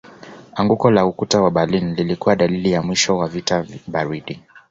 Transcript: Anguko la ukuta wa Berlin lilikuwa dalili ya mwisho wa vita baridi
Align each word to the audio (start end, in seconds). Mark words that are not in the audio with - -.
Anguko 0.55 0.91
la 0.91 1.05
ukuta 1.05 1.41
wa 1.41 1.51
Berlin 1.51 1.95
lilikuwa 1.95 2.35
dalili 2.35 2.71
ya 2.71 2.81
mwisho 2.81 3.17
wa 3.17 3.27
vita 3.27 3.65
baridi 3.87 4.41